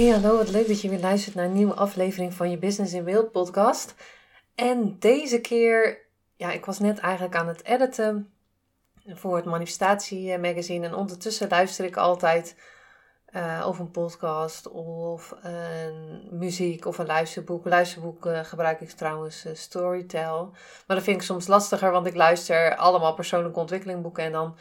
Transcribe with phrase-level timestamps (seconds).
[0.00, 2.92] Hey, hallo, wat leuk dat je weer luistert naar een nieuwe aflevering van je Business
[2.92, 3.94] in Beeld podcast.
[4.54, 5.98] En deze keer,
[6.36, 8.32] ja, ik was net eigenlijk aan het editen
[9.06, 10.86] voor het Manifestatie Magazine.
[10.86, 12.56] En ondertussen luister ik altijd
[13.30, 17.64] uh, of een podcast of een muziek of een luisterboek.
[17.64, 20.50] Luisterboek uh, gebruik ik trouwens uh, Storytel.
[20.86, 24.56] Maar dat vind ik soms lastiger, want ik luister allemaal persoonlijke ontwikkelingboeken en dan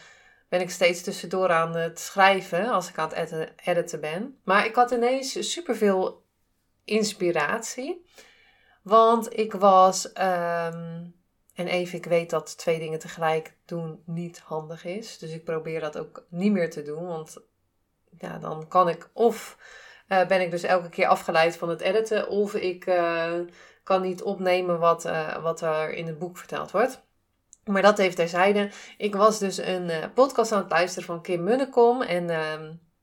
[0.50, 4.39] ben ik steeds tussendoor aan het schrijven als ik aan het editen ben.
[4.44, 6.25] Maar ik had ineens superveel
[6.83, 8.05] inspiratie.
[8.83, 10.05] Want ik was.
[10.05, 11.17] Um,
[11.59, 15.17] en even, ik weet dat twee dingen tegelijk doen niet handig is.
[15.17, 17.08] Dus ik probeer dat ook niet meer te doen.
[17.08, 17.38] Want
[18.17, 19.58] ja, dan kan ik of
[20.08, 22.30] uh, ben ik dus elke keer afgeleid van het editen.
[22.30, 23.39] Of ik uh,
[23.83, 27.08] kan niet opnemen wat, uh, wat er in het boek verteld wordt.
[27.69, 28.69] Maar dat heeft terzijde.
[28.97, 32.01] Ik was dus een uh, podcast aan het luisteren van Kim Munnekom.
[32.01, 32.53] En uh,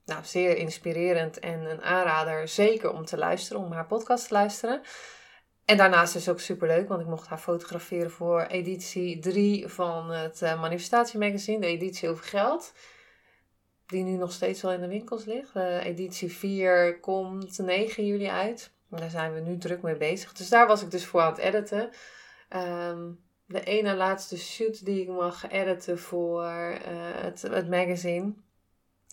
[0.05, 4.81] nou, zeer inspirerend en een aanrader zeker om te luisteren, om haar podcast te luisteren.
[5.65, 9.69] En daarnaast is het ook super leuk, want ik mocht haar fotograferen voor editie 3
[9.69, 12.73] van het uh, Manifestatie Magazine, de editie over geld.
[13.87, 15.57] Die nu nog steeds wel in de winkels ligt.
[15.57, 18.73] Uh, editie 4 komt 9 juli uit.
[18.91, 20.33] Daar zijn we nu druk mee bezig.
[20.33, 21.91] Dus daar was ik dus voor aan het editen.
[22.91, 26.79] Um, de ene laatste shoot die ik mag editen voor uh,
[27.23, 28.35] het, het magazine.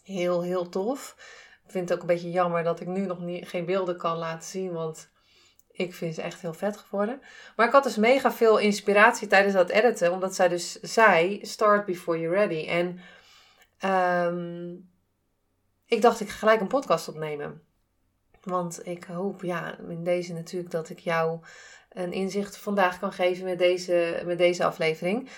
[0.04, 1.16] Heel, heel tof.
[1.66, 4.18] Ik vind het ook een beetje jammer dat ik nu nog niet, geen beelden kan
[4.18, 5.12] laten zien, want
[5.72, 7.22] ik vind ze echt heel vet geworden.
[7.56, 11.86] Maar ik had dus mega veel inspiratie tijdens dat editen, omdat zij dus zei: start
[11.86, 12.68] before you're ready.
[12.68, 13.00] En
[14.28, 14.90] um,
[15.86, 17.62] ik dacht, ik ga gelijk een podcast opnemen.
[18.42, 21.40] Want ik hoop, ja, in deze natuurlijk dat ik jou
[21.94, 25.30] een inzicht vandaag kan geven met deze, met deze aflevering.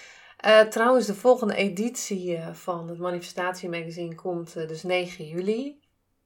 [0.45, 5.79] Uh, trouwens, de volgende editie eh, van het Manifestatie Magazine komt uh, dus 9 juli.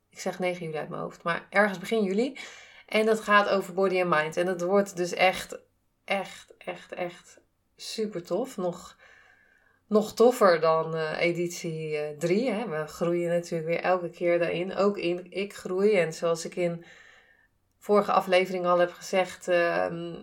[0.09, 2.37] Ik zeg 9 juli uit mijn hoofd, maar ergens begin juli.
[2.85, 4.37] En dat gaat over body and mind.
[4.37, 5.59] En dat wordt dus echt,
[6.05, 7.39] echt, echt, echt
[7.75, 8.57] super tof.
[8.57, 8.97] Nog,
[9.87, 12.51] nog toffer dan editie 3.
[12.51, 12.67] Hè.
[12.67, 14.75] We groeien natuurlijk weer elke keer daarin.
[14.75, 15.93] Ook in ik groei.
[15.93, 16.85] En zoals ik in
[17.79, 20.15] vorige aflevering al heb gezegd, uh,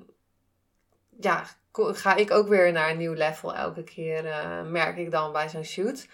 [1.20, 5.32] ja, ga ik ook weer naar een nieuw level elke keer, uh, merk ik dan
[5.32, 6.06] bij zo'n shoot.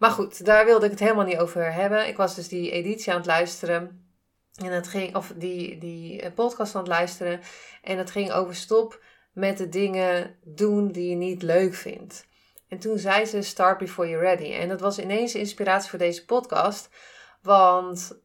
[0.00, 2.08] Maar goed, daar wilde ik het helemaal niet over hebben.
[2.08, 4.04] Ik was dus die editie aan het luisteren.
[4.54, 7.40] En het ging, of die, die eh, podcast aan het luisteren.
[7.82, 12.26] En het ging over stop met de dingen doen die je niet leuk vindt.
[12.68, 14.52] En toen zei ze: Start before you're ready.
[14.52, 16.88] En dat was ineens inspiratie voor deze podcast.
[17.42, 18.20] Want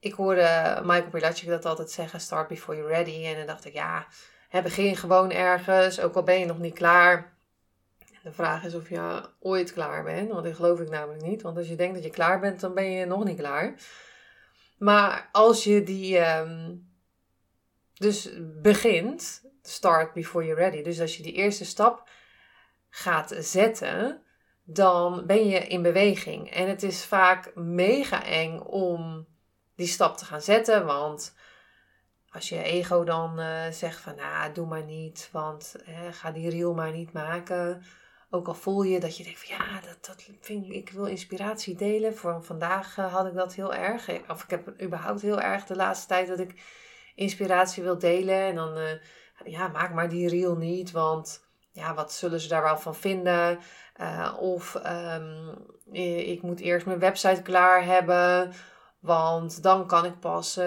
[0.00, 3.24] ik hoorde Michael Pilatschik dat altijd zeggen, start before you're ready.
[3.24, 4.06] En dan dacht ik, ja,
[4.50, 7.38] begin gewoon ergens, ook al ben je nog niet klaar.
[8.22, 11.42] de vraag is of je ooit klaar bent, want dat geloof ik namelijk niet.
[11.42, 13.74] Want als je denkt dat je klaar bent, dan ben je nog niet klaar.
[14.78, 16.74] Maar als je die ehm,
[17.94, 18.30] dus
[18.62, 20.82] begint, start before you're ready.
[20.82, 22.08] Dus als je die eerste stap
[22.90, 24.22] gaat zetten,
[24.64, 26.50] dan ben je in beweging.
[26.50, 29.26] En het is vaak mega eng om
[29.80, 30.86] die stap te gaan zetten.
[30.86, 31.34] Want
[32.30, 35.76] als je ego dan uh, zegt van nou, doe maar niet, want
[36.10, 37.82] ga die reel maar niet maken.
[38.30, 41.04] Ook al voel je dat je denkt van ja, dat, dat vind ik, ik wil
[41.04, 42.16] inspiratie delen.
[42.16, 44.08] Voor vandaag uh, had ik dat heel erg.
[44.28, 46.62] Of ik heb überhaupt heel erg de laatste tijd dat ik
[47.14, 48.40] inspiratie wil delen.
[48.40, 48.90] En dan uh,
[49.44, 53.58] ja, maak maar die reel niet, want ja, wat zullen ze daar wel van vinden?
[54.38, 55.54] of um,
[55.92, 58.52] ik moet eerst mijn website klaar hebben.
[59.00, 60.64] Want dan kan ik pas uh,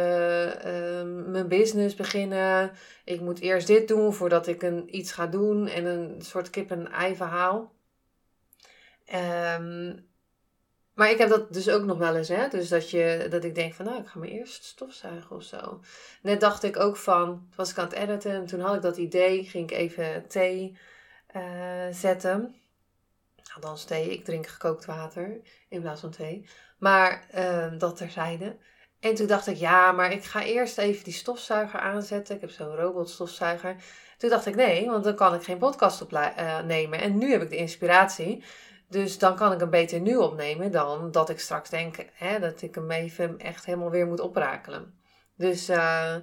[1.25, 2.71] mijn business beginnen.
[3.05, 5.67] Ik moet eerst dit doen voordat ik een, iets ga doen.
[5.67, 7.71] En een soort kip-en-ei verhaal.
[9.57, 10.11] Um,
[10.93, 12.27] maar ik heb dat dus ook nog wel eens.
[12.27, 12.47] Hè?
[12.47, 15.81] Dus dat, je, dat ik denk van nou, ik ga maar eerst stofzuigen of zo.
[16.21, 18.31] Net dacht ik ook van, was ik aan het editen.
[18.31, 19.43] En toen had ik dat idee.
[19.43, 20.77] Ging ik even thee
[21.35, 22.55] uh, zetten.
[23.55, 26.45] Althans thee, ik drink gekookt water in plaats van thee.
[26.83, 28.57] Maar uh, dat terzijde.
[28.99, 32.35] En toen dacht ik, ja, maar ik ga eerst even die stofzuiger aanzetten.
[32.35, 33.75] Ik heb zo'n robotstofzuiger.
[34.17, 36.99] Toen dacht ik, nee, want dan kan ik geen podcast opnemen.
[36.99, 38.43] Uh, en nu heb ik de inspiratie.
[38.89, 42.61] Dus dan kan ik hem beter nu opnemen dan dat ik straks denk hè, dat
[42.61, 44.99] ik hem even echt helemaal weer moet oprakelen.
[45.35, 46.15] Dus uh,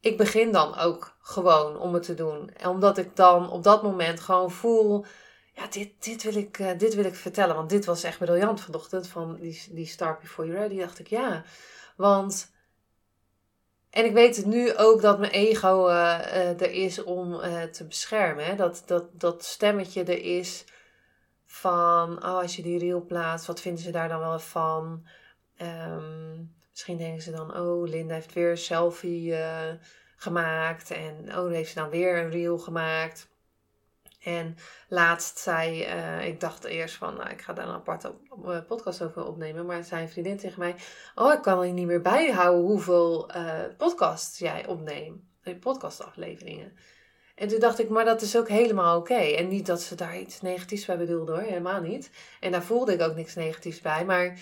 [0.00, 2.50] ik begin dan ook gewoon om het te doen.
[2.50, 5.04] En omdat ik dan op dat moment gewoon voel,
[5.58, 7.54] ja, dit, dit, wil, ik, uh, dit wil ik vertellen.
[7.54, 10.78] Want dit was echt briljant vanochtend van die, die Start Before You Ready.
[10.78, 11.44] dacht ik, ja,
[11.96, 12.56] want...
[13.90, 17.40] En ik weet het nu ook dat mijn ego uh, er is om
[17.72, 18.44] te beschermen.
[18.44, 18.54] Hè?
[18.54, 20.64] Dat, dat, dat stemmetje er is
[21.46, 25.06] van, oh, als je die reel plaatst, wat vinden ze daar dan wel van?
[25.62, 29.34] Um, Misschien denken ze dan, oh, Linda heeft weer een selfie
[30.16, 30.90] gemaakt.
[30.90, 33.28] En oh, heeft ze dan weer een reel gemaakt.
[34.18, 34.56] En
[34.88, 39.02] laatst zei, uh, ik dacht eerst van, nou, ik ga daar een aparte op, podcast
[39.02, 39.66] over opnemen.
[39.66, 40.74] Maar zei een vriendin tegen mij,
[41.14, 45.26] oh, ik kan er niet meer bijhouden hoeveel uh, podcasts jij opneemt.
[45.60, 46.72] Podcastafleveringen.
[47.34, 49.14] En toen dacht ik, maar dat is ook helemaal oké.
[49.14, 52.10] En niet dat ze daar iets negatiefs bij bedoelde hoor, helemaal niet.
[52.40, 54.04] En daar voelde ik ook niks negatiefs bij.
[54.04, 54.38] Maar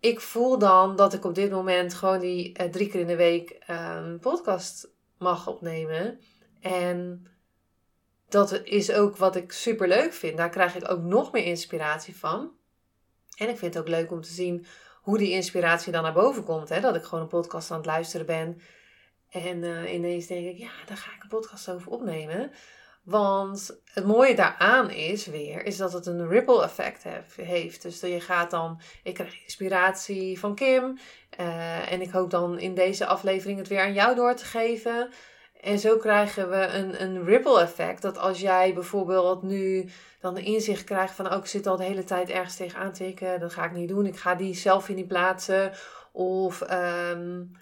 [0.00, 3.56] ik voel dan dat ik op dit moment gewoon die drie keer in de week
[3.66, 4.88] een podcast
[5.18, 6.20] mag opnemen.
[6.60, 7.26] En
[8.28, 10.36] dat is ook wat ik super leuk vind.
[10.36, 12.50] Daar krijg ik ook nog meer inspiratie van.
[13.36, 14.66] En ik vind het ook leuk om te zien
[15.00, 16.68] hoe die inspiratie dan naar boven komt.
[16.68, 16.80] Hè?
[16.80, 18.60] Dat ik gewoon een podcast aan het luisteren ben.
[19.30, 22.52] En uh, ineens denk ik, ja, daar ga ik een podcast over opnemen.
[23.02, 27.04] Want het mooie daaraan is weer, is dat het een ripple effect
[27.36, 27.82] heeft.
[27.82, 30.98] Dus je gaat dan, ik krijg inspiratie van Kim.
[31.40, 35.10] Uh, en ik hoop dan in deze aflevering het weer aan jou door te geven.
[35.60, 38.02] En zo krijgen we een, een ripple effect.
[38.02, 39.88] Dat als jij bijvoorbeeld nu
[40.20, 41.32] dan de inzicht krijgt van...
[41.32, 43.40] Oh, ik zit al de hele tijd ergens tegenaan te tikken.
[43.40, 44.06] Dat ga ik niet doen.
[44.06, 45.72] Ik ga die selfie niet plaatsen.
[46.12, 46.72] Of...
[46.72, 47.52] Um,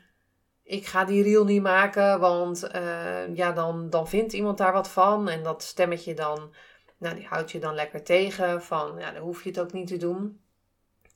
[0.68, 4.88] ik ga die reel niet maken, want uh, ja, dan, dan vindt iemand daar wat
[4.88, 5.28] van.
[5.28, 6.54] En dat stemmetje dan,
[6.98, 8.62] nou, die houdt je dan lekker tegen.
[8.62, 10.40] Van, ja, dan hoef je het ook niet te doen.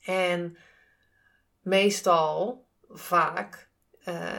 [0.05, 0.57] En
[1.61, 3.69] meestal, vaak,
[4.09, 4.31] uh,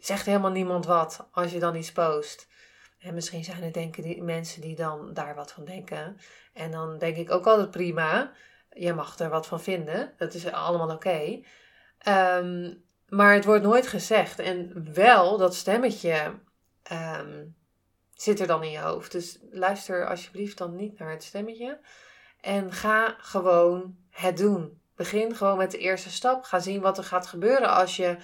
[0.00, 2.48] zegt helemaal niemand wat als je dan iets post.
[2.98, 6.16] En misschien zijn er denken die, mensen die dan daar wat van denken.
[6.52, 8.32] En dan denk ik ook altijd prima.
[8.70, 10.12] Je mag er wat van vinden.
[10.16, 11.40] Dat is allemaal oké.
[11.98, 12.74] Ehm,
[13.08, 14.38] maar het wordt nooit gezegd.
[14.38, 16.38] En wel dat stemmetje
[16.82, 17.44] ehm,
[18.14, 19.12] zit er dan in je hoofd.
[19.12, 21.80] Dus luister alsjeblieft dan niet naar het stemmetje.
[22.40, 24.80] En ga gewoon het doen.
[24.96, 26.44] Begin gewoon met de eerste stap.
[26.44, 28.16] Ga zien wat er gaat gebeuren als je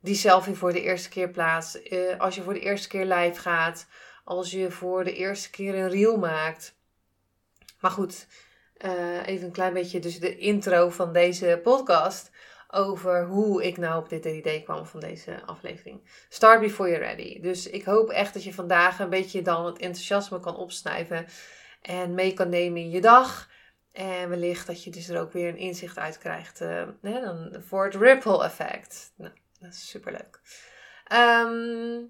[0.00, 1.80] die selfie voor de eerste keer plaatst.
[1.90, 3.86] Uh, als je voor de eerste keer live gaat.
[4.24, 6.76] Als je voor de eerste keer een reel maakt.
[7.80, 8.26] Maar goed,
[8.78, 12.30] uh, even een klein beetje dus de intro van deze podcast
[12.70, 16.00] over hoe ik nou op dit idee kwam van deze aflevering.
[16.28, 17.40] Start before you're ready.
[17.40, 21.26] Dus ik hoop echt dat je vandaag een beetje dan het enthousiasme kan opsnijven
[21.82, 23.48] en mee kan nemen in je dag.
[23.92, 27.84] En wellicht dat je dus er ook weer een inzicht uit krijgt hè, dan voor
[27.84, 29.12] het ripple effect.
[29.16, 30.40] Nou, dat is super leuk.
[31.04, 32.04] Ehm,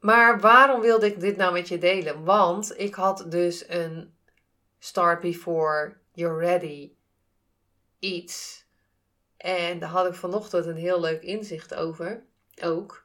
[0.00, 2.24] maar waarom wilde ik dit nou met je delen?
[2.24, 4.14] Want ik had dus een
[4.78, 6.92] start before you're ready
[7.98, 8.62] iets
[9.42, 12.24] en daar had ik vanochtend een heel leuk inzicht over,
[12.62, 13.04] ook.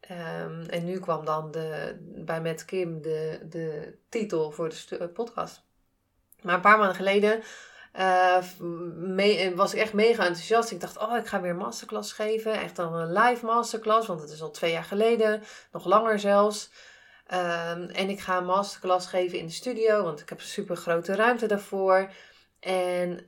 [0.00, 5.64] Ehm, en nu kwam dan de, bij Met Kim de, de titel voor de podcast.
[6.42, 7.42] Maar een paar maanden geleden
[7.98, 10.70] uh, was ik echt mega enthousiast.
[10.70, 12.52] Ik dacht, oh, ik ga weer masterclass geven.
[12.52, 15.42] Echt dan een live masterclass, want het is al twee jaar geleden.
[15.72, 16.70] Nog langer zelfs.
[17.26, 20.76] Ehm, en ik ga een masterclass geven in de studio, want ik heb een super
[20.76, 22.10] grote ruimte daarvoor.
[22.60, 23.24] En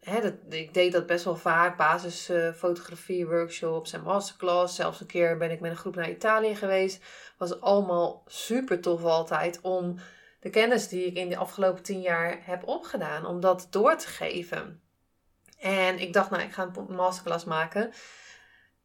[0.00, 4.74] hè, dat, ik deed dat best wel vaak, basisfotografie, workshops en masterclass.
[4.74, 7.04] Zelfs een keer ben ik met een groep naar Italië geweest.
[7.38, 9.98] Was allemaal super tof altijd om
[10.42, 14.08] de kennis die ik in de afgelopen tien jaar heb opgedaan, om dat door te
[14.08, 14.82] geven.
[15.58, 17.92] En ik dacht, nou, ik ga een masterclass maken.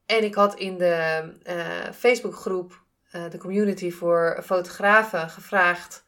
[0.05, 6.05] En ik had in de uh, Facebookgroep, uh, de community voor fotografen, gevraagd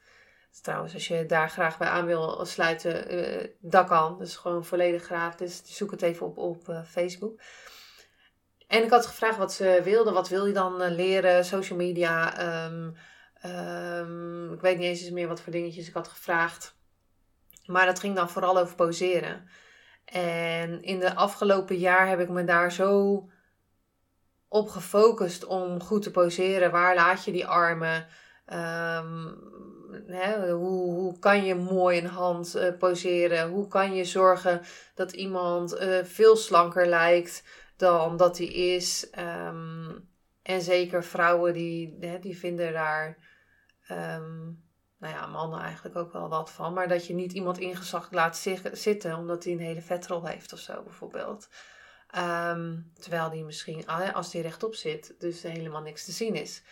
[0.62, 4.18] Trouwens, als je daar graag bij aan wil sluiten, uh, dat kan.
[4.18, 5.62] Dus gewoon volledig gratis.
[5.62, 7.40] Dus zoek het even op op Facebook.
[8.68, 10.14] En ik had gevraagd wat ze wilden.
[10.14, 11.46] Wat wil je dan leren?
[11.46, 12.42] Social media.
[12.66, 12.96] Um,
[13.46, 16.78] um, ik weet niet eens meer wat voor dingetjes ik had gevraagd.
[17.66, 19.50] Maar dat ging dan vooral over poseren.
[20.06, 23.30] En in de afgelopen jaar heb ik me daar zo
[24.48, 26.72] op gefocust om goed te poseren.
[26.72, 28.08] Waar laat je die armen?
[28.54, 29.38] Um,
[30.08, 33.50] hè, hoe, kan je mooi een hand uh, poseren?
[33.50, 34.62] Hoe kan je zorgen
[34.96, 37.44] dat iemand uh, veel slanker lijkt
[37.78, 39.10] dan dat hij is?
[39.20, 40.08] Um,
[40.42, 43.29] en zeker vrouwen die, hè, die vinden daar
[43.90, 44.46] ehm,
[44.98, 46.74] nou ja, mannen eigenlijk ook wel wat van.
[46.74, 50.60] Maar dat je niet iemand ingezakt laat zitten omdat hij een hele vetrol heeft of
[50.60, 51.50] zo bijvoorbeeld.
[52.10, 56.64] Ehm, terwijl die misschien, ah, als die rechtop zit, dus helemaal niks te zien is.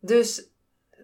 [0.00, 0.48] Dus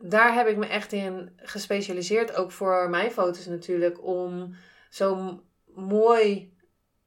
[0.03, 4.55] daar heb ik me echt in gespecialiseerd, ook voor mijn foto's natuurlijk, om
[4.91, 5.41] zo
[5.75, 6.55] mooi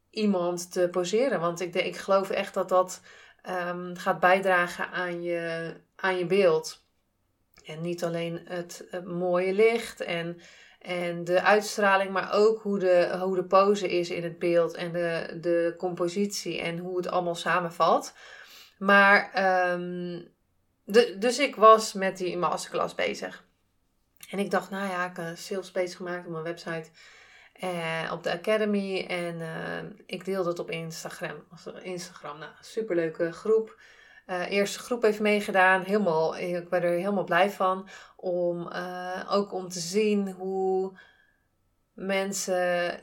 [0.09, 1.39] iemand te poseren.
[1.39, 3.01] Want ik, ik geloof echt dat dat
[3.41, 6.82] ehm, gaat bijdragen aan je, aan je beeld.
[7.65, 10.39] En niet alleen het, mooie licht en,
[10.79, 14.91] en de uitstraling, maar ook hoe de, hoe de pose is in het beeld en
[14.91, 18.13] de, de compositie en hoe het allemaal samenvalt.
[18.77, 19.32] Maar,
[19.72, 20.32] um,
[20.84, 23.46] de, dus ik was met die masterclass bezig.
[24.29, 26.89] En ik dacht, nou ja, ik heb een sales page gemaakt op mijn website.
[27.63, 29.05] Uh, op de Academy.
[29.08, 31.43] En uh, ik deelde het op Instagram.
[31.82, 33.79] Instagram, nou, superleuke groep
[34.27, 35.82] uh, eerste groep heeft meegedaan.
[35.82, 37.88] Helemaal, ik ben er helemaal blij van.
[38.15, 40.98] Om uh, ook om te zien hoe
[41.94, 43.00] mensen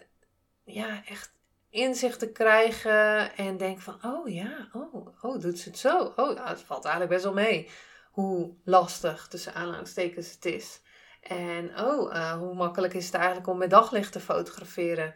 [0.65, 1.33] ja, echt
[1.71, 3.37] inzichten krijgen.
[3.37, 6.13] En denken van, oh ja, oh, oh doet ze het zo?
[6.17, 7.71] Oh, het valt eigenlijk best wel mee.
[8.11, 10.81] Hoe lastig, tussen aanhalingstekens, het is.
[11.21, 15.15] En oh, uh, hoe makkelijk is het eigenlijk om met daglicht te fotograferen.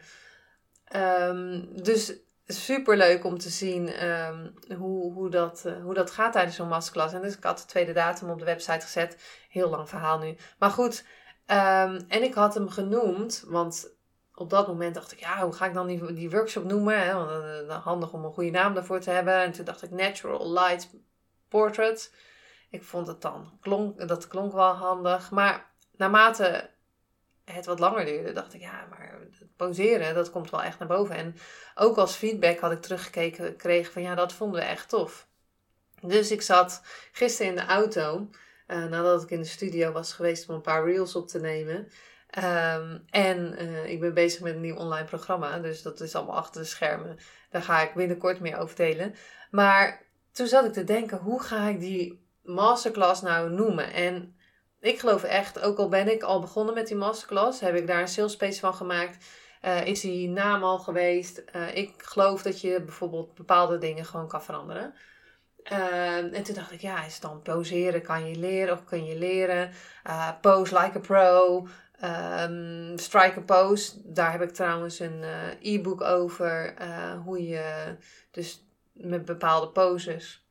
[0.95, 2.13] Um, dus
[2.45, 6.67] super leuk om te zien um, hoe, hoe, dat, uh, hoe dat gaat tijdens zo'n
[6.67, 7.13] masterclass.
[7.13, 9.17] En dus ik had de tweede datum op de website gezet.
[9.49, 10.37] Heel lang verhaal nu.
[10.59, 11.05] Maar goed,
[11.47, 13.93] um, en ik had hem genoemd, want
[14.33, 16.99] op dat moment dacht ik, ja, hoe ga ik dan die, die workshop noemen?
[16.99, 17.13] Hè?
[17.63, 19.33] Uh, handig om een goede naam daarvoor te hebben.
[19.33, 20.89] En toen dacht ik Natural Light
[21.49, 22.13] Portrait.
[22.69, 25.31] Ik vond het dan, klonk, dat klonk wel handig.
[25.31, 26.69] Maar naarmate
[27.45, 30.87] het wat langer duurde, dacht ik, ja, maar het poseren, dat komt wel echt naar
[30.87, 31.15] boven.
[31.15, 31.35] En
[31.75, 35.27] ook als feedback had ik teruggekeken, gekregen van ja, dat vonden we echt tof.
[36.01, 38.29] Dus ik zat gisteren in de auto,
[38.67, 41.87] uh, nadat ik in de studio was geweest om een paar reels op te nemen.
[42.37, 46.35] Um, en uh, ik ben bezig met een nieuw online programma, dus dat is allemaal
[46.35, 47.17] achter de schermen.
[47.49, 49.15] Daar ga ik binnenkort meer over delen.
[49.51, 53.93] Maar toen zat ik te denken, hoe ga ik die masterclass nou noemen?
[53.93, 54.34] En
[54.85, 58.01] ik geloof echt, ook al ben ik al begonnen met die masterclass, heb ik daar
[58.01, 59.25] een sales space van gemaakt.
[59.61, 61.43] Uh, is die naam al geweest?
[61.55, 64.93] Uh, ik geloof dat je bijvoorbeeld bepaalde dingen gewoon kan veranderen.
[65.71, 68.01] Uh, en toen dacht ik, ja, is dan poseren?
[68.01, 69.71] Kan je leren of kun je leren?
[70.41, 71.67] pose like a pro.
[72.03, 74.01] Um, strike a pose.
[74.03, 75.23] Daar heb ik trouwens een
[75.61, 76.73] e-book over.
[77.23, 77.95] hoe je
[78.31, 80.44] dus met bepaalde poses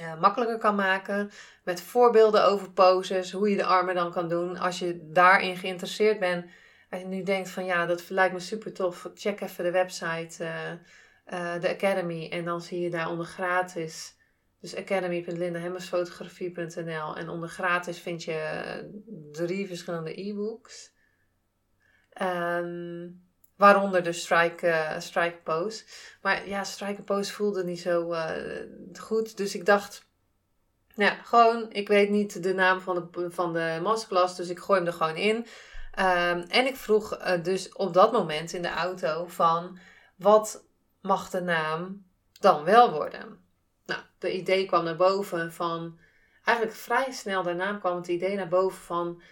[0.00, 1.30] uh, makkelijker kan maken.
[1.64, 4.58] Met voorbeelden over poses, hoe je de armen dan kan doen.
[4.58, 6.46] Als je daarin geïnteresseerd bent,
[6.90, 10.44] als je nu denkt van ja, dat lijkt me super tof, check even de website,
[10.44, 10.70] uh,
[11.32, 12.28] uh, de Academy.
[12.30, 14.16] En dan zie je daaronder gratis.
[14.60, 18.90] Dus academy.lindahemmersfotografie.nl en onder gratis vind je
[19.32, 20.92] drie verschillende e-books.
[22.22, 22.93] Um,
[23.56, 25.84] Waaronder de strike, uh, strike pose.
[26.22, 28.30] Maar ja, strike pose voelde niet zo uh,
[28.92, 29.36] goed.
[29.36, 30.06] Dus ik dacht,
[30.94, 34.36] ja, gewoon, ik weet niet de naam van de, van de masterclass.
[34.36, 35.36] Dus ik gooi hem er gewoon in.
[35.36, 39.78] Um, en ik vroeg uh, dus op dat moment in de auto van,
[40.16, 40.64] wat
[41.00, 42.06] mag de naam
[42.40, 43.38] dan wel worden?
[43.86, 45.98] Nou, de idee kwam naar boven van,
[46.44, 49.22] eigenlijk vrij snel daarna kwam het idee naar boven van,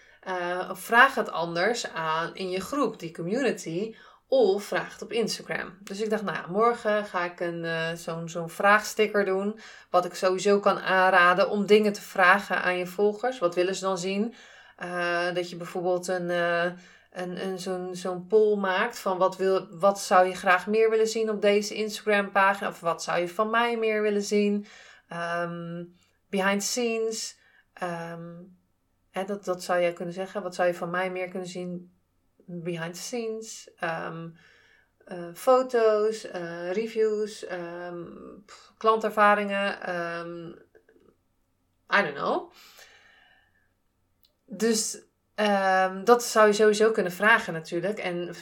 [0.73, 3.95] vraag het anders aan in je groep, die community
[4.33, 5.79] of vraag het op Instagram.
[5.81, 9.59] Dus ik dacht, nou morgen ga ik een, uh, zo'n, zo'n vraagsticker doen.
[9.91, 13.39] Wat ik sowieso kan aanraden om dingen te vragen aan je volgers.
[13.39, 14.35] Wat willen ze dan zien?
[14.83, 16.65] Uh, dat je bijvoorbeeld een, uh,
[17.11, 21.09] een, een, zo'n, zo'n poll maakt van wat, wil, wat zou je graag meer willen
[21.09, 22.69] zien op deze Instagram pagina?
[22.69, 24.67] Of wat zou je van mij meer willen zien?
[25.13, 25.97] Um,
[26.31, 27.39] behind the scenes.
[27.83, 28.57] Um,
[29.11, 30.43] hè, dat, dat zou je kunnen zeggen.
[30.43, 31.93] Wat zou je van mij meer kunnen zien
[32.47, 34.37] behind the scenes, um,
[35.09, 38.45] uh, foto's, uh, reviews, um,
[38.79, 40.55] klantervaringen, um,
[41.91, 42.53] I don't know.
[44.47, 45.03] Dus
[46.05, 47.99] dat zou je sowieso kunnen vragen natuurlijk.
[47.99, 48.35] En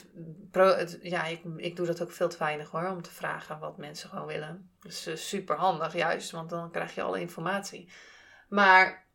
[1.01, 4.09] ja, ik, ik doe dat ook veel te weinig hoor, om te vragen wat mensen
[4.09, 4.71] gewoon willen.
[4.81, 7.93] Dus uh, super handig juist, want dan krijg je alle informatie.
[8.49, 9.07] Maar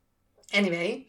[0.50, 1.08] anyway,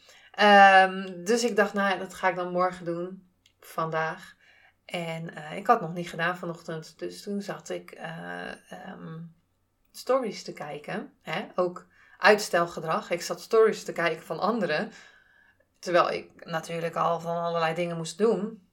[1.25, 3.30] dus ik dacht, nou dat ga ik dan morgen doen
[3.66, 4.35] vandaag.
[4.85, 6.99] En uh, ik had nog niet gedaan vanochtend.
[6.99, 8.50] Dus toen zat ik uh,
[8.92, 9.35] um,
[9.92, 11.12] stories te kijken.
[11.23, 11.46] Hè?
[11.54, 11.87] Ook
[12.18, 13.11] uitstelgedrag.
[13.11, 14.92] Ik zat stories te kijken van anderen.
[15.78, 18.64] Terwijl ik natuurlijk al van allerlei dingen moest doen.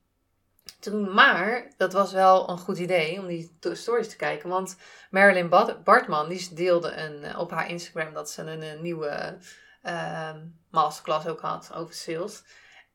[0.80, 4.50] Toen, maar dat was wel een goed idee om die stories te kijken.
[4.50, 4.78] Want
[5.10, 5.50] Marilyn
[5.84, 9.38] Bartman die deelde een, op haar Instagram dat ze een, nieuwe
[9.82, 12.44] ehm, masterclass ook had over sales.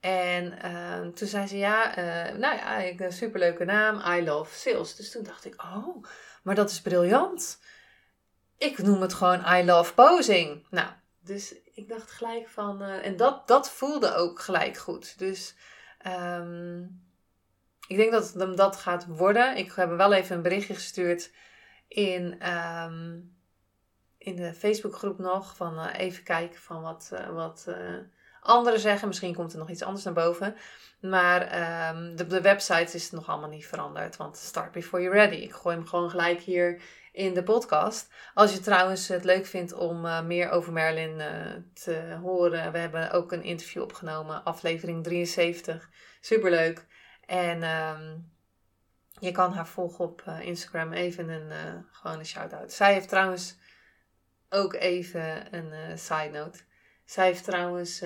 [0.00, 4.58] En ehm, toen zei ze ja, uh, nou ja, ik, een superleuke naam, I love
[4.58, 4.96] sales.
[4.96, 6.04] Dus toen dacht ik, oh,
[6.42, 7.60] maar dat is briljant.
[8.56, 10.66] Ik noem het gewoon I love posing.
[10.70, 10.88] Nou,
[11.20, 15.18] dus ik dacht gelijk van, uh, en dat, dat voelde ook gelijk goed.
[15.18, 15.56] Dus
[16.06, 17.02] um,
[17.86, 19.56] ik denk dat het hem dat gaat worden.
[19.56, 21.32] Ik heb wel even een berichtje gestuurd
[21.88, 23.36] in, um,
[24.18, 25.56] in de Facebookgroep nog.
[25.56, 27.66] Van uh, even kijken van wat, wat
[28.48, 29.08] anderen zeggen.
[29.08, 30.56] Misschien komt er nog iets anders naar boven.
[31.00, 31.42] Maar
[31.94, 34.16] um, de, website is nog allemaal niet veranderd.
[34.16, 35.36] Want start before you're ready.
[35.36, 38.12] Ik gooi hem gewoon gelijk hier in de podcast.
[38.34, 41.26] Als je trouwens het leuk vindt om uh, meer over Merlin uh,
[41.72, 42.72] te horen.
[42.72, 44.44] We hebben ook een interview opgenomen.
[44.44, 45.90] Aflevering 73.
[46.20, 46.86] Superleuk.
[47.26, 48.32] En um,
[49.20, 50.92] je kan haar volgen op uh, Instagram.
[50.92, 52.72] Even een, gewoon een shout-out.
[52.72, 53.58] Zij heeft trouwens
[54.48, 56.66] ook even een side note.
[57.08, 58.02] Zij heeft trouwens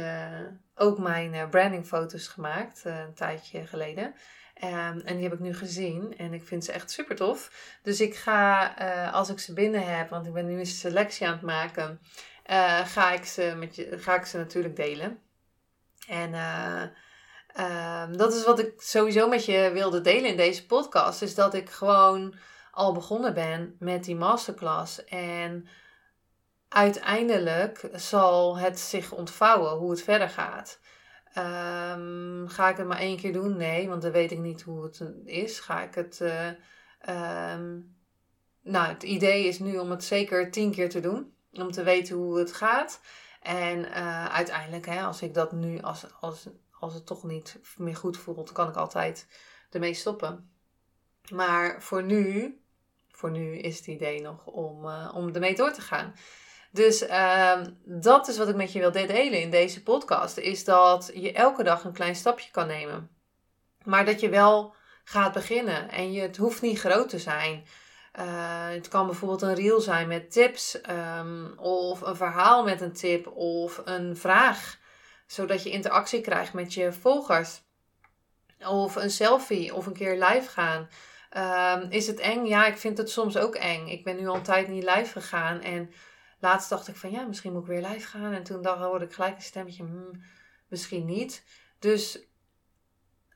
[0.75, 2.83] ook mijn brandingfoto's gemaakt.
[2.85, 4.05] een tijdje geleden.
[4.05, 7.51] Um, en die heb ik nu gezien en ik vind ze echt super tof.
[7.83, 8.67] Dus ik ga,
[9.13, 12.01] als ik ze binnen heb, want ik ben nu een selectie aan het maken,
[12.85, 15.19] ga, ik ze met je, ga ik ze natuurlijk delen.
[16.09, 16.35] En
[17.61, 21.23] um, dat is wat ik sowieso met je wilde delen in deze podcast.
[21.23, 22.35] Is dat ik gewoon
[22.71, 25.05] al begonnen ben met die masterclass.
[25.05, 25.69] En
[26.73, 30.81] uiteindelijk zal het zich ontvouwen hoe het verder gaat.
[31.39, 33.57] Um, ga ik het maar één keer doen?
[33.57, 35.61] Nee, want dan weet ik niet hoe het is.
[35.61, 36.21] Ga ik het.
[36.23, 36.47] Uh,
[37.55, 37.97] um,
[38.63, 41.35] nou, het idee is nu om het zeker tien keer te doen.
[41.53, 43.01] Om te weten hoe het gaat.
[43.43, 46.49] En uh, uiteindelijk, hè, als ik dat nu, als, als,
[46.79, 49.27] als het toch niet meer goed voelt, kan ik altijd
[49.71, 50.51] ermee stoppen.
[51.31, 52.57] Maar voor nu,
[53.09, 56.15] voor nu is het idee nog om, uh, om ermee door te gaan.
[56.73, 60.37] Dus uh, dat is wat ik met je wil delen in deze podcast.
[60.37, 63.11] Is dat je elke dag een klein stapje kan nemen.
[63.85, 65.91] Maar dat je wel gaat beginnen.
[65.91, 67.65] En je, het hoeft niet groot te zijn.
[68.19, 70.79] Uh, het kan bijvoorbeeld een reel zijn met tips.
[71.19, 73.27] Um, of een verhaal met een tip.
[73.27, 74.79] Of een vraag.
[75.27, 77.63] Zodat je interactie krijgt met je volgers.
[78.67, 79.75] Of een selfie.
[79.75, 80.89] Of een keer live gaan.
[81.81, 82.45] Um, is het eng?
[82.45, 83.87] Ja, ik vind het soms ook eng.
[83.87, 85.61] Ik ben nu al tijd niet live gegaan.
[85.61, 85.93] En
[86.43, 88.33] laatst dacht ik van ja, misschien moet ik weer live gaan.
[88.33, 90.23] En toen dacht, hoorde ik gelijk een stemmetje, hmm,
[90.69, 91.45] misschien niet.
[91.79, 92.27] Dus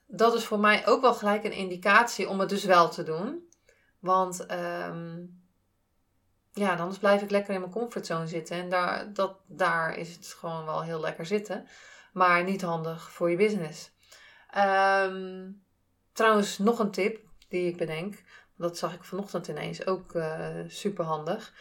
[0.07, 3.49] dat is voor mij ook wel gelijk een indicatie om het dus wel te doen.
[3.99, 5.45] Want um,
[6.53, 8.57] ja, anders blijf ik lekker in mijn comfortzone zitten.
[8.57, 11.67] En daar, dat, daar is het gewoon wel heel lekker zitten.
[12.13, 13.91] Maar niet handig voor je business.
[14.57, 15.63] Um,
[16.13, 18.23] trouwens, nog een tip die ik bedenk.
[18.57, 21.53] Dat zag ik vanochtend ineens ook uh, super handig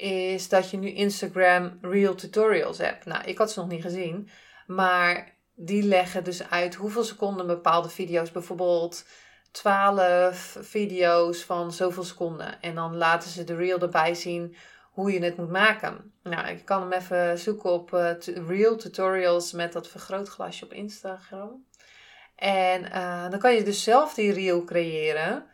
[0.00, 3.04] is dat je nu Instagram Real Tutorials hebt.
[3.04, 4.28] Nou, ik had ze nog niet gezien,
[4.66, 9.04] maar die leggen dus uit hoeveel seconden bepaalde video's, bijvoorbeeld
[9.50, 12.60] 12 video's van zoveel seconden.
[12.60, 14.56] En dan laten ze de reel erbij zien
[14.90, 16.12] hoe je het moet maken.
[16.22, 18.10] Nou, ik kan hem even zoeken op uh,
[18.48, 21.64] Real Tutorials met dat vergrootglasje op Instagram.
[22.36, 25.44] En uh, dan kan je dus zelf die reel creëren.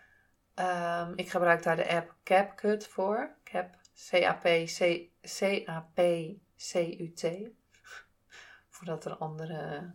[0.55, 3.31] Um, ik gebruik daar de app CapCut voor.
[3.45, 3.67] Cap
[5.29, 5.61] C-A-P-C-U-T.
[8.75, 9.95] Voordat er andere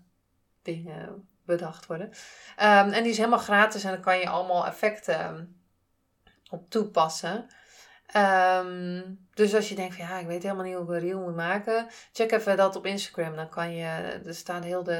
[0.62, 2.08] dingen bedacht worden.
[2.08, 5.46] Um, en die is helemaal gratis en dan kan je allemaal effecten ehm,
[6.50, 7.48] op toepassen.
[8.16, 11.20] Um, dus als je denkt van ja, ik weet helemaal niet hoe ik een reel
[11.20, 11.88] moet maken.
[12.12, 13.36] Check even dat op Instagram.
[13.36, 13.86] Dan kan je,
[14.26, 14.94] er staat heel de,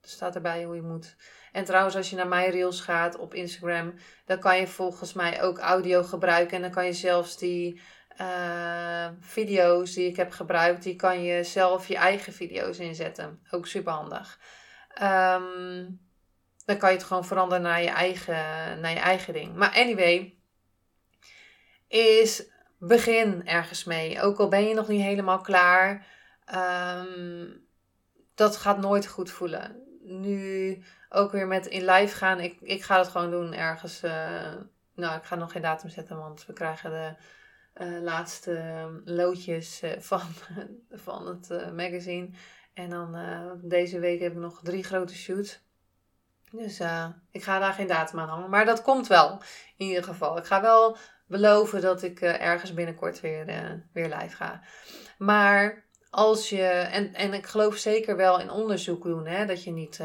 [0.00, 1.16] er staat erbij hoe je moet.
[1.52, 5.42] En trouwens, als je naar mijn reels gaat op Instagram, dan kan je volgens mij
[5.42, 6.56] ook audio gebruiken.
[6.56, 7.80] En dan kan je zelfs die
[8.20, 13.42] uh, video's die ik heb gebruikt, die kan je zelf je eigen video's inzetten.
[13.50, 14.38] Ook super handig.
[15.02, 16.00] Um,
[16.64, 19.54] dan kan je het gewoon veranderen naar je eigen, naar je eigen ding.
[19.56, 20.38] Maar anyway,
[21.88, 24.20] is begin ergens mee.
[24.20, 26.06] Ook al ben je nog niet helemaal klaar.
[26.54, 27.66] Um,
[28.34, 29.82] dat gaat nooit goed voelen.
[30.02, 32.40] Nu ook weer met in live gaan.
[32.40, 34.04] Ik, ik ga het gewoon doen ergens.
[34.04, 34.54] Uh,
[34.94, 37.14] nou, ik ga nog geen datum zetten, want we krijgen de
[37.74, 40.20] uh, laatste ehm, loodjes uh, van,
[40.90, 42.28] van het uh, magazine.
[42.74, 43.16] En dan
[43.62, 45.60] deze week heb ik nog drie grote shoots.
[46.50, 46.80] Dus
[47.30, 48.50] ik ga daar geen datum aan hangen.
[48.50, 49.42] Maar dat komt wel,
[49.76, 50.38] in ieder geval.
[50.38, 53.44] Ik ga wel beloven dat ik ergens binnenkort weer,
[53.92, 54.62] weer live ga.
[55.18, 59.70] Maar als je, en, en ik geloof zeker wel in onderzoek doen, hè, dat je
[59.70, 60.00] niet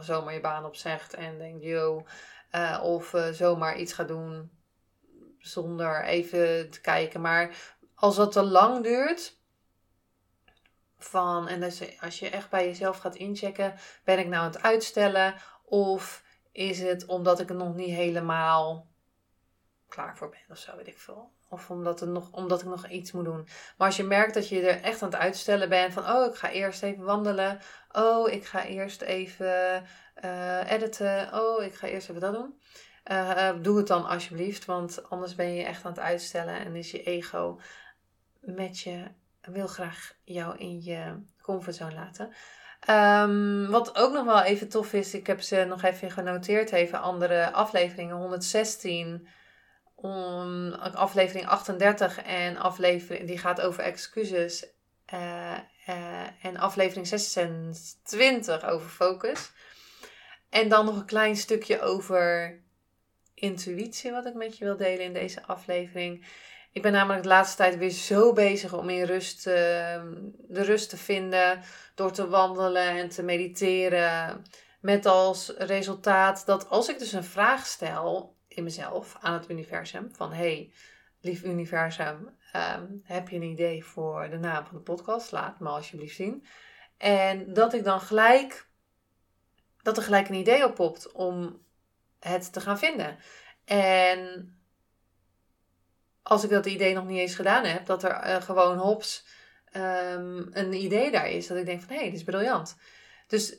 [0.00, 2.06] zomaar je baan opzegt en denkt, yo,
[2.82, 4.50] of zomaar iets gaat doen
[5.38, 7.20] zonder even te kijken.
[7.20, 7.56] Maar
[7.94, 9.36] als dat te lang duurt,
[11.00, 13.74] Van, en dus als je echt bij jezelf gaat inchecken,
[14.04, 15.34] ben ik nou aan het uitstellen?
[15.64, 16.22] Of
[16.52, 18.86] is het omdat ik er nog niet helemaal
[19.88, 21.32] klaar voor ben of zo, weet ik veel.
[21.48, 23.48] Of omdat, er nog, omdat ik nog iets moet doen.
[23.76, 26.34] Maar als je merkt dat je er echt aan het uitstellen bent van, oh, ik
[26.34, 27.60] ga eerst even wandelen.
[27.92, 29.84] Oh, ik ga eerst even
[30.24, 31.34] uh, editen.
[31.34, 32.60] Oh, ik ga eerst even dat doen.
[33.10, 36.90] Uh, doe het dan alsjeblieft, want anders ben je echt aan het uitstellen en is
[36.90, 37.60] je ego
[38.40, 39.04] met je,
[39.40, 42.32] wil graag jou in je comfortzone laten.
[42.90, 47.00] Um, wat ook nog wel even tof is, ik heb ze nog even genoteerd, even
[47.00, 49.28] andere afleveringen, 116
[49.94, 54.66] om aflevering 38 en aflevering die gaat over excuses.
[55.14, 55.58] Uh,
[56.42, 59.50] en aflevering 26 over focus.
[60.50, 62.56] En dan nog een klein stukje over
[63.40, 66.26] intuïtie, wat ik met je wil delen in deze aflevering.
[66.72, 69.54] Ik ben namelijk de laatste tijd weer zo bezig om in rust uh,
[70.48, 71.60] de rust te vinden.
[71.94, 74.44] Door te wandelen en te mediteren.
[74.80, 80.08] Met als resultaat dat als ik dus een vraag stel in mezelf aan het universum.
[80.12, 80.72] Van hey,
[81.20, 85.32] lief universum, ehm, heb je een idee voor de naam van de podcast?
[85.32, 86.44] Laat me alsjeblieft zien.
[86.96, 88.68] En dat ik dan gelijk,
[89.82, 91.66] dat er gelijk een idee oppopt om
[92.20, 93.18] het te gaan vinden.
[93.64, 94.52] En
[96.22, 99.26] als ik dat idee nog niet eens gedaan heb, dat er uh, gewoon hops
[99.72, 101.46] ehm, een idee daar is.
[101.46, 102.76] Dat ik denk van hé, hey, dit is briljant.
[103.26, 103.56] Dus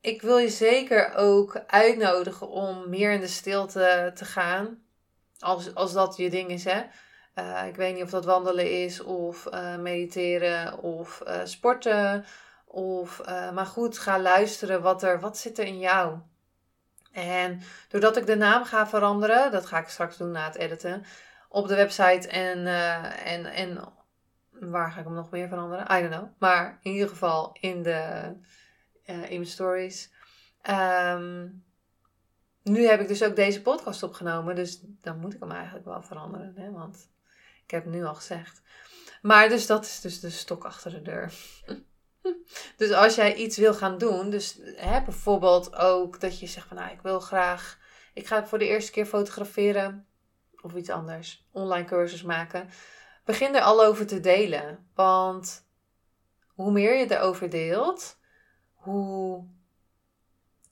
[0.00, 4.82] ik wil je zeker ook uitnodigen om meer in de stilte te gaan.
[5.38, 6.82] Als, als dat je ding is, hè.
[7.34, 12.24] Uh, ik weet niet of dat wandelen is, of uh, mediteren, of sporten.
[12.64, 14.82] Of, maar goed, ga luisteren.
[14.82, 16.18] Wat, er, wat zit er in jou?
[17.26, 21.04] En doordat ik de naam ga veranderen, dat ga ik straks doen na het editen,
[21.48, 22.66] op de website en,
[23.24, 23.92] en, en
[24.50, 25.96] waar ga ik hem nog meer veranderen?
[25.96, 26.28] I don't know.
[26.38, 28.32] Maar in ieder geval in de,
[29.06, 30.12] uh, in mijn stories.
[30.62, 31.48] Ehm,
[32.62, 36.02] nu heb ik dus ook deze podcast opgenomen, dus dan moet ik hem eigenlijk wel
[36.02, 37.10] veranderen, hè, want
[37.64, 38.62] ik heb het nu al gezegd.
[39.22, 41.32] Maar dus dat is dus de stok achter de deur.
[42.76, 46.76] dus als jij iets wil gaan doen, dus hè, bijvoorbeeld ook dat je zegt van
[46.76, 47.78] nou, ik wil graag,
[48.14, 50.06] ik ga voor de eerste keer fotograferen
[50.60, 52.68] of iets anders, online cursus maken.
[53.24, 55.66] Begin er al over te delen, want
[56.54, 58.18] hoe meer je erover deelt,
[58.72, 59.46] hoe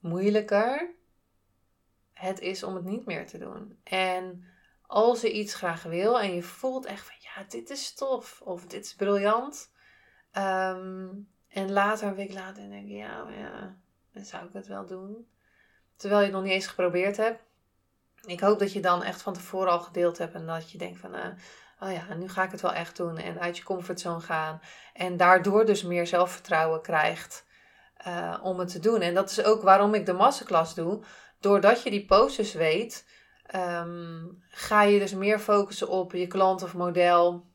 [0.01, 0.95] moeilijker
[2.13, 3.79] het is om het niet meer te doen.
[3.85, 4.45] En
[4.87, 8.67] als je iets graag wil en je voelt echt van ja, dit is tof of
[8.67, 9.73] dit is briljant.
[10.31, 11.09] Ehm,
[11.77, 13.77] later, een week later, denk je ja, ja,
[14.13, 15.27] dan zou ik het wel doen.
[15.97, 17.41] Terwijl je het nog niet eens geprobeerd hebt.
[18.25, 20.99] Ik hoop dat je dan echt van tevoren al gedeeld hebt en dat je denkt
[20.99, 21.25] van, uh,
[21.81, 24.61] oh ja, nu ga ik het wel echt doen en uit je comfortzone gaan.
[24.93, 27.45] En daardoor dus meer zelfvertrouwen krijgt
[28.07, 29.01] uh, om het te doen.
[29.01, 31.03] En dat is ook waarom ik de masterclass doe.
[31.41, 33.07] Doordat je die posters weet,
[33.55, 37.47] um, ga je dus meer focussen op je klant of model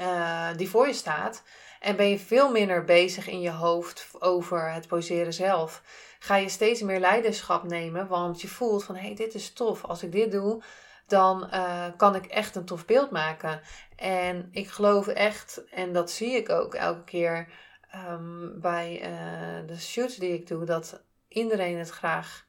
[0.00, 1.42] uh, die voor je staat.
[1.80, 5.82] En ben je veel minder bezig in je hoofd over het poseren zelf.
[6.18, 9.84] Ga je steeds meer leiderschap nemen, want je voelt van hé, hey, dit is tof.
[9.84, 10.62] Als ik dit doe,
[11.06, 13.60] dan uh, kan ik echt een tof beeld maken.
[13.96, 17.48] En ik geloof echt, en dat zie ik ook elke keer
[17.94, 22.46] um, bij uh, de shoots die ik doe, dat iedereen het graag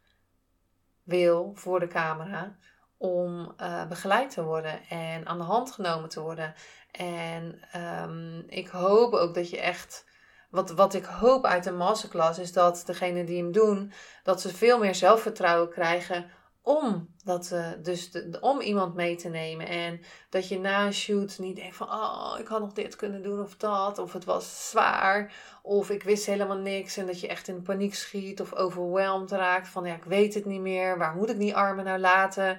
[1.04, 2.58] wil voor de camera
[3.00, 6.54] om uh, begeleid te worden en aan de hand genomen te worden.
[6.92, 7.62] En
[8.04, 10.08] um, ik hoop ook dat je echt.
[10.50, 13.92] Wat, wat ik hoop uit de masterclass is dat degenen die hem doen,
[14.24, 16.30] dat ze veel meer zelfvertrouwen krijgen
[16.70, 19.68] om, dat, uh, dus de, om iemand mee te nemen.
[19.68, 23.22] En dat je na een shoot niet denkt van, oh, ik had nog dit kunnen
[23.22, 23.98] doen of dat.
[23.98, 25.34] Of het was zwaar.
[25.64, 26.98] Of ik wist helemaal niks.
[26.98, 29.68] En dat je echt in paniek schiet of overweldigd raakt.
[29.68, 30.98] Van, ja, ik weet het niet meer.
[30.98, 32.58] Waar moet ik die armen nou laten?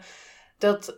[0.59, 0.97] Dat,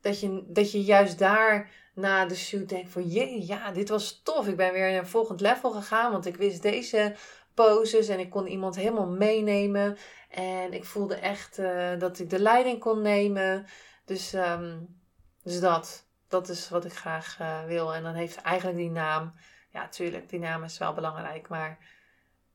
[0.00, 4.20] dat, je, dat je juist daar na de shoot denkt van, jee, ja, dit was
[4.22, 4.48] tof.
[4.48, 6.12] Ik ben weer in een volgend level gegaan.
[6.12, 7.14] Want ik wist deze
[7.54, 9.96] poses en ik kon iemand helemaal meenemen.
[10.30, 13.66] En ik voelde echt uh, dat ik de leiding kon nemen.
[14.04, 15.00] Dus, um,
[15.42, 16.08] dus dat.
[16.28, 17.94] Dat is wat ik graag uh, wil.
[17.94, 19.34] En dan heeft eigenlijk die naam.
[19.70, 21.48] Ja, tuurlijk, die naam is wel belangrijk.
[21.48, 21.78] Maar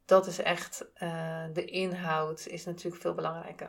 [0.05, 0.85] dat is echt.
[0.97, 3.67] Uh, de inhoud is natuurlijk veel belangrijker.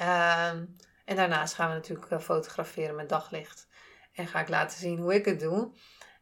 [0.00, 3.68] Um, en daarnaast gaan we natuurlijk fotograferen met daglicht.
[4.12, 5.72] En ga ik laten zien hoe ik het doe.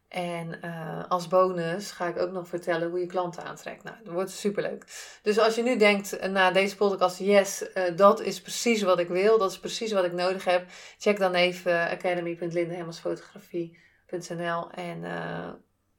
[0.07, 3.83] En uh, als bonus ga ik ook nog vertellen hoe je klanten aantrekt.
[3.83, 4.85] Nou, dat wordt superleuk.
[5.21, 8.99] Dus als je nu denkt uh, na deze podcast, yes, uh, dat is precies wat
[8.99, 10.65] ik wil, dat is precies wat ik nodig heb,
[10.97, 15.03] check dan even academy.lindehemmelsfotografie.nl en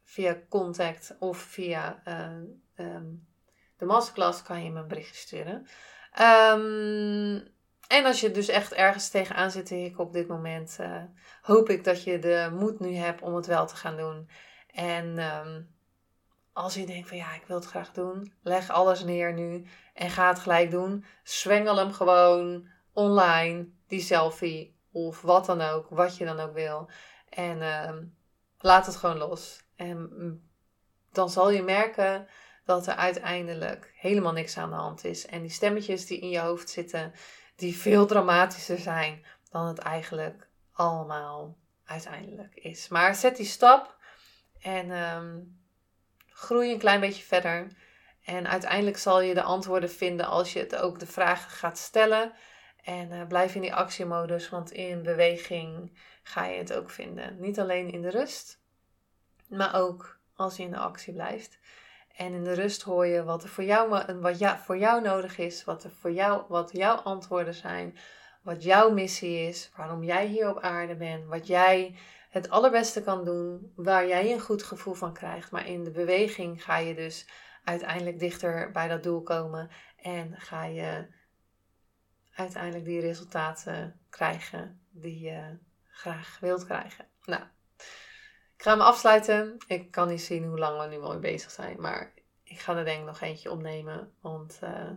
[0.03, 2.03] via contact of via
[2.75, 3.05] ehm,
[3.77, 5.67] de masterclass kan je me een berichtje sturen.
[6.21, 7.57] Um,
[7.89, 11.03] en als je dus echt ergens tegenaan zit te hikken op dit moment, uh,
[11.43, 14.29] hoop ik dat je de moed nu hebt om het wel te gaan doen.
[14.75, 15.75] En um,
[16.53, 20.11] als je denkt van ja, ik wil het graag doen, leg alles neer nu en
[20.11, 21.05] ga het gelijk doen.
[21.23, 26.91] Zwengel hem gewoon online, die selfie of wat dan ook, wat je dan ook wil.
[27.29, 28.17] En um,
[28.59, 29.63] laat het gewoon los.
[29.77, 30.43] En mm,
[31.13, 32.27] dan zal je merken
[32.65, 35.27] dat er uiteindelijk helemaal niks aan de hand is.
[35.27, 37.13] En die stemmetjes die in je hoofd zitten,
[37.59, 42.89] die veel dramatischer zijn dan het eigenlijk allemaal uiteindelijk is.
[42.89, 43.97] Maar zet die stap
[44.61, 45.61] en um,
[46.29, 47.69] groei een klein beetje verder.
[48.25, 52.33] En uiteindelijk zal je de antwoorden vinden als je het ook de vragen gaat stellen.
[52.83, 57.41] En uh, blijf in die actiemodus, want in beweging ga je het ook vinden.
[57.41, 58.61] Niet alleen in de rust,
[59.49, 61.59] maar ook als je in de actie blijft.
[62.19, 65.39] En in de rust hoor je wat er voor jou, wat ja, voor jou nodig
[65.39, 67.99] is, wat, er voor jou, wat jouw antwoorden zijn,
[68.43, 71.97] wat jouw missie is, waarom jij hier op aarde bent, wat jij
[72.31, 75.51] het allerbeste kan doen, waar jij een goed gevoel van krijgt.
[75.51, 77.29] Maar in de beweging ga je dus
[77.65, 81.07] uiteindelijk dichter bij dat doel komen en ga je
[82.35, 87.07] uiteindelijk die resultaten krijgen die je graag wilt krijgen.
[87.25, 87.43] Nou,
[88.59, 89.57] ik ga hem afsluiten.
[89.67, 91.81] Ik kan niet zien hoe lang we nu al bezig zijn.
[91.81, 94.13] Maar ik ga er denk ik nog eentje opnemen.
[94.21, 94.91] Want uh,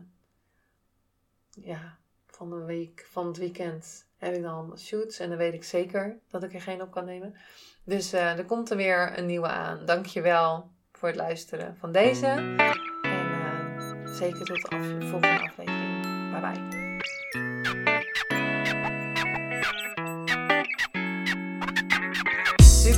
[1.49, 5.19] ja, van, de week, van het weekend heb ik dan shoots.
[5.19, 7.35] En dan weet ik zeker dat ik er geen op kan nemen.
[7.83, 9.85] Dus uh, er komt er weer een nieuwe aan.
[9.85, 12.25] Dankjewel voor het luisteren van deze.
[12.25, 16.01] En uh, zeker tot de volgende aflevering.
[16.31, 16.80] Bye bye.